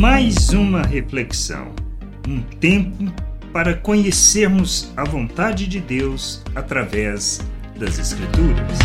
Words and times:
Mais 0.00 0.48
uma 0.48 0.80
reflexão, 0.80 1.74
um 2.26 2.40
tempo 2.40 3.04
para 3.52 3.76
conhecermos 3.76 4.90
a 4.96 5.04
vontade 5.04 5.66
de 5.66 5.78
Deus 5.78 6.42
através 6.54 7.40
das 7.78 7.98
Escrituras. 7.98 8.78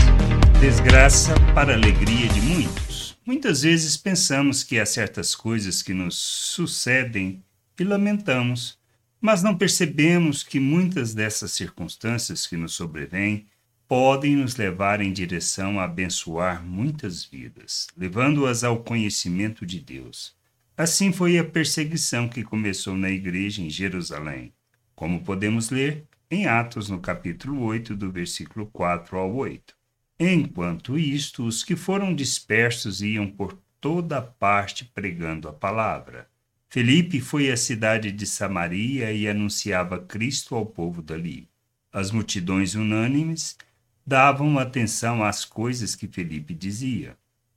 Desgraça 0.60 1.34
para 1.54 1.74
alegria 1.74 2.28
de 2.28 2.42
muitos. 2.42 3.18
Muitas 3.26 3.62
vezes 3.62 3.96
pensamos 3.96 4.62
que 4.62 4.78
há 4.78 4.86
certas 4.86 5.34
coisas 5.34 5.82
que 5.82 5.94
nos 5.94 6.18
sucedem 6.18 7.42
e 7.80 7.86
lamentamos, 7.86 8.78
mas 9.22 9.42
não 9.42 9.58
percebemos 9.58 10.44
que 10.44 10.60
muitas 10.60 11.14
dessas 11.14 11.54
circunstâncias 11.54 12.46
que 12.46 12.58
nos 12.58 12.74
sobrevêm 12.74 13.46
podem 13.88 14.36
nos 14.36 14.58
levar 14.58 15.00
em 15.00 15.14
direção 15.14 15.80
a 15.80 15.86
abençoar 15.86 16.62
muitas 16.62 17.24
vidas, 17.24 17.88
levando-as 17.96 18.66
ao 18.66 18.84
conhecimento 18.84 19.66
de 19.66 19.80
Deus. 19.80 20.35
Assim 20.78 21.14
foi 21.14 21.38
a 21.38 21.44
perseguição 21.44 22.28
que 22.28 22.44
começou 22.44 22.98
na 22.98 23.10
igreja 23.10 23.62
em 23.62 23.70
Jerusalém, 23.70 24.54
como 24.94 25.24
podemos 25.24 25.70
ler 25.70 26.06
em 26.30 26.48
Atos 26.48 26.90
no 26.90 27.00
capítulo 27.00 27.62
8, 27.62 27.96
do 27.96 28.12
versículo 28.12 28.66
4 28.74 29.18
ao 29.18 29.34
8. 29.34 29.74
Enquanto 30.20 31.00
isto, 31.00 31.46
os 31.46 31.64
que 31.64 31.78
foram 31.78 32.14
dispersos 32.14 33.02
iam 33.02 33.26
por 33.26 33.58
toda 33.80 34.22
parte 34.22 34.84
pregando 34.84 35.48
a 35.48 35.54
palavra. 35.54 36.28
Felipe 36.68 37.22
foi 37.22 37.50
à 37.50 37.56
cidade 37.56 38.12
de 38.12 38.26
Samaria 38.26 39.14
e 39.14 39.30
anunciava 39.30 39.98
Cristo 40.00 40.56
ao 40.56 40.66
povo 40.66 41.02
dali. 41.02 41.48
As 41.90 42.12
multidões 42.12 42.76
unânimes 42.76 43.58
davam 44.06 44.60
atenção 44.60 45.24
às 45.24 45.46
coisas 45.46 45.96
que 45.96 46.06
Felipe 46.06 46.54
dizia 46.54 47.16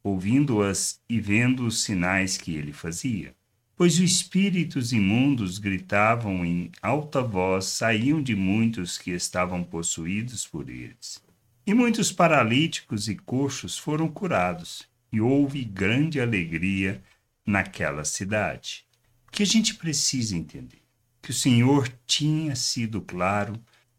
ouvindo-as 0.09 1.01
e 1.09 1.21
vendo 1.21 1.67
os 1.67 1.83
sinais 1.83 2.37
que 2.37 2.55
ele 2.55 2.73
fazia. 2.73 3.35
Pois 3.77 3.95
os 3.95 4.11
espíritos 4.11 4.93
imundos 4.93 5.59
gritavam 5.59 6.45
em 6.45 6.71
alta 6.83 7.23
voz, 7.23 7.67
saíam 7.67 8.21
de 8.23 8.35
muitos 8.35 8.99
que 8.99 9.13
estavam 9.13 9.63
possuídos 9.63 10.47
por 10.47 10.69
eles. 10.69 11.23
E 11.65 11.73
muitos 11.73 12.11
paralíticos 12.11 13.09
e 13.09 13.15
coxos 13.15 13.79
foram 13.79 14.09
curados, 14.09 14.89
e 15.13 15.21
houve 15.21 15.65
grande 15.65 16.21
alegria 16.21 17.03
naquela 17.47 18.05
cidade. 18.05 18.85
O 19.29 19.31
que 19.31 19.43
a 19.43 19.47
gente 19.47 19.75
precisa 19.75 20.37
entender? 20.37 20.83
Que 21.23 21.31
o 21.31 21.35
Senhor 21.35 21.89
tinha 22.07 22.57
sido 22.57 23.01
claro 23.01 23.53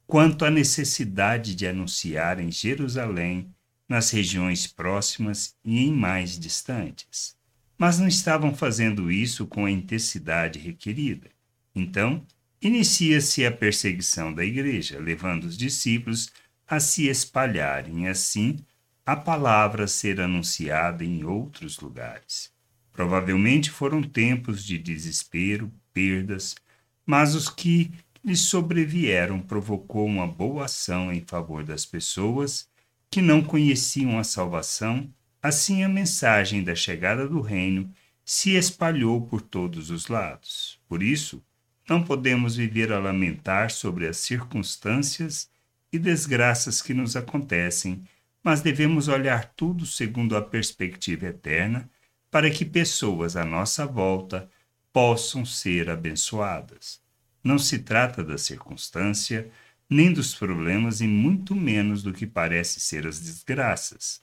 quanto 0.06 0.44
à 0.44 0.50
necessidade 0.50 1.56
de 1.56 1.67
anunciar 1.67 2.39
em 2.39 2.52
Jerusalém 2.52 3.53
nas 3.90 4.12
regiões 4.12 4.68
próximas 4.68 5.56
e 5.66 5.80
em 5.80 5.92
mais 5.92 6.38
distantes. 6.38 7.36
Mas 7.76 7.98
não 7.98 8.08
estavam 8.08 8.54
fazendo 8.54 9.12
isso 9.12 9.48
com 9.48 9.66
a 9.66 9.72
intensidade 9.72 10.59
requerida. 10.59 11.31
Então, 11.73 12.23
inicia-se 12.62 13.44
a 13.44 13.52
perseguição 13.52 14.31
da 14.31 14.46
igreja, 14.46 15.00
levando 15.00 15.46
os 15.46 15.58
discípulos 15.58 16.31
a 16.68 16.80
se 16.80 17.08
espalharem, 17.08 18.08
assim 18.08 18.59
a 19.06 19.16
palavra 19.16 19.88
ser 19.88 20.22
anunciada 20.22 21.03
em 21.03 21.24
outros 21.24 21.80
lugares. 21.80 22.52
Provavelmente 22.92 23.72
foram 23.72 24.03
tempos 24.03 24.64
de 24.64 24.78
desespero, 24.78 25.72
perdas, 25.92 26.56
mas 27.03 27.34
os 27.34 27.50
que 27.50 27.92
lhes 28.24 28.42
sobrevieram 28.42 29.40
provocou 29.40 30.06
uma 30.06 30.28
boa 30.28 30.66
ação 30.66 31.12
em 31.12 31.22
favor 31.22 31.64
das 31.64 31.88
pessoas 31.88 32.70
que 33.10 33.22
não 33.22 33.42
conheciam 33.42 34.20
a 34.20 34.24
salvação, 34.24 35.12
assim 35.42 35.84
a 35.84 35.90
mensagem 35.90 36.64
da 36.64 36.76
chegada 36.76 37.28
do 37.28 37.42
reino 37.42 37.92
se 38.24 38.56
espalhou 38.56 39.22
por 39.22 39.42
todos 39.42 39.90
os 39.90 40.08
lados. 40.08 40.80
Por 40.88 41.02
isso, 41.02 41.44
não 41.90 42.04
podemos 42.04 42.56
viver 42.56 42.92
a 42.92 43.00
lamentar 43.00 43.72
sobre 43.72 44.08
as 44.08 44.18
circunstâncias 44.18 45.50
e 45.92 45.98
desgraças 45.98 46.81
que 46.81 46.94
nos 46.94 47.16
acontecem, 47.16 48.03
mas 48.44 48.62
devemos 48.62 49.08
olhar 49.08 49.46
tudo 49.56 49.86
segundo 49.86 50.38
a 50.38 50.42
perspectiva 50.42 51.25
eterna, 51.25 51.90
para 52.30 52.52
que 52.52 52.64
pessoas 52.64 53.36
à 53.36 53.44
nossa 53.44 53.88
volta 53.88 54.48
possam 54.94 55.44
ser 55.44 55.90
abençoadas. 55.90 57.02
Não 57.44 57.58
se 57.58 57.80
trata 57.80 58.24
da 58.24 58.38
circunstância, 58.38 59.50
nem 59.89 60.13
dos 60.13 60.35
problemas 60.35 61.01
e 61.01 61.07
muito 61.07 61.55
menos 61.55 62.03
do 62.03 62.13
que 62.13 62.27
parece 62.27 62.79
ser 62.79 63.07
as 63.07 63.19
desgraças 63.19 64.22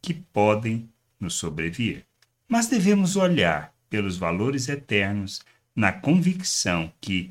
que 0.00 0.14
podem 0.14 0.88
nos 1.18 1.34
sobrevir. 1.34 2.06
Mas 2.48 2.68
devemos 2.68 3.16
olhar 3.16 3.74
pelos 3.90 4.16
valores 4.16 4.68
eternos 4.68 5.40
na 5.74 5.90
convicção 5.90 6.92
que 7.00 7.30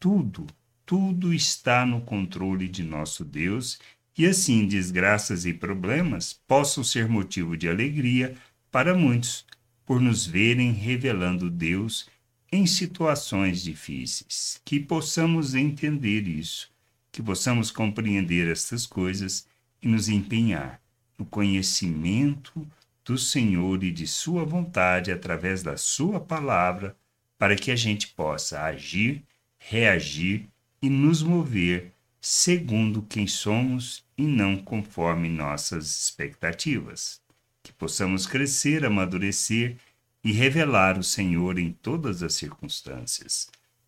tudo, 0.00 0.46
tudo 0.86 1.34
está 1.34 1.84
no 1.84 2.00
controle 2.00 2.68
de 2.68 2.82
nosso 2.82 3.24
Deus 3.24 3.78
e 4.16 4.24
assim 4.26 4.66
desgraças 4.66 5.44
e 5.44 5.52
problemas 5.52 6.32
possam 6.32 6.82
ser 6.82 7.06
motivo 7.06 7.54
de 7.54 7.68
alegria 7.68 8.34
para 8.70 8.94
muitos 8.94 9.44
por 9.84 10.00
nos 10.00 10.26
verem 10.26 10.72
revelando 10.72 11.50
Deus 11.50 12.08
em 12.50 12.66
situações 12.66 13.62
difíceis. 13.62 14.60
Que 14.64 14.80
possamos 14.80 15.54
entender 15.54 16.26
isso 16.26 16.74
que 17.16 17.22
possamos 17.22 17.70
compreender 17.70 18.46
estas 18.46 18.84
coisas 18.84 19.46
e 19.80 19.88
nos 19.88 20.06
empenhar 20.06 20.78
no 21.16 21.24
conhecimento 21.24 22.68
do 23.02 23.16
Senhor 23.16 23.82
e 23.82 23.90
de 23.90 24.06
Sua 24.06 24.44
vontade 24.44 25.10
através 25.10 25.62
da 25.62 25.78
Sua 25.78 26.20
palavra, 26.20 26.94
para 27.38 27.56
que 27.56 27.70
a 27.70 27.76
gente 27.76 28.08
possa 28.08 28.64
agir, 28.64 29.24
reagir 29.58 30.46
e 30.82 30.90
nos 30.90 31.22
mover 31.22 31.90
segundo 32.20 33.00
quem 33.00 33.26
somos 33.26 34.04
e 34.14 34.22
não 34.22 34.58
conforme 34.58 35.30
nossas 35.30 35.86
expectativas. 35.86 37.22
Que 37.62 37.72
possamos 37.72 38.26
crescer, 38.26 38.84
amadurecer 38.84 39.78
e 40.22 40.32
revelar 40.32 40.98
o 40.98 41.02
Senhor 41.02 41.58
em 41.58 41.72
todas 41.72 42.22
as 42.22 42.34
circunstâncias. 42.34 43.48